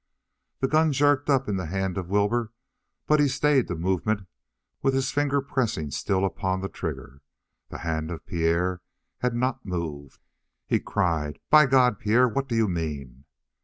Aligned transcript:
The 0.61 0.67
gun 0.67 0.91
jerked 0.91 1.29
up 1.29 1.47
in 1.47 1.57
the 1.57 1.67
hand 1.67 1.95
of 1.95 2.09
Wilbur, 2.09 2.51
but 3.05 3.19
he 3.19 3.27
stayed 3.27 3.67
the 3.67 3.75
movement 3.75 4.25
with 4.81 4.95
his 4.95 5.11
finger 5.11 5.43
pressing 5.43 5.91
still 5.91 6.25
upon 6.25 6.59
the 6.61 6.69
trigger. 6.69 7.21
The 7.69 7.77
hand 7.85 8.09
of 8.09 8.25
Pierre 8.25 8.81
had 9.19 9.35
not 9.35 9.63
moved. 9.63 10.25
He 10.65 10.79
cried: 10.79 11.37
"By 11.51 11.67
God, 11.67 11.99
Pierre, 11.99 12.27
what 12.27 12.47
do 12.49 12.55
you 12.55 12.67
mean?" 12.67 13.25